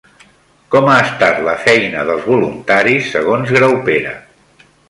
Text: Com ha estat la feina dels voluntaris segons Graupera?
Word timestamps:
Com 0.75 0.87
ha 0.93 0.95
estat 1.07 1.43
la 1.49 1.53
feina 1.67 2.07
dels 2.09 2.25
voluntaris 2.31 3.15
segons 3.17 3.55
Graupera? 3.59 4.17